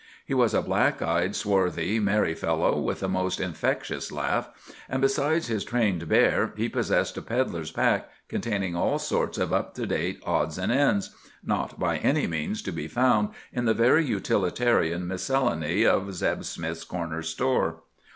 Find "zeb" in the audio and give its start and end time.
16.15-16.41